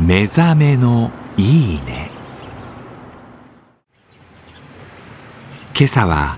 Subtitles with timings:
[0.00, 2.10] 目覚めのいいね。
[5.76, 6.36] 今朝は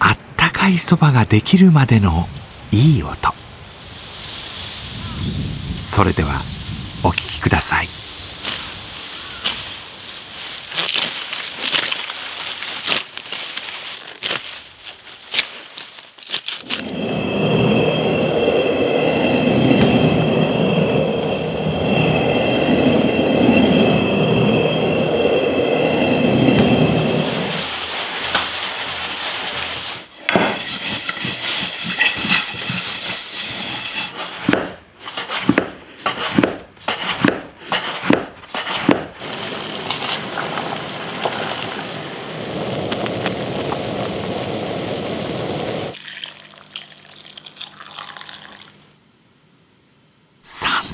[0.00, 2.26] あったかいそばができるまでの
[2.72, 3.12] いい音。
[5.82, 6.40] それでは
[7.04, 8.05] お聞きください。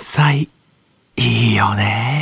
[0.02, 0.48] 菜
[1.16, 2.21] いいよね。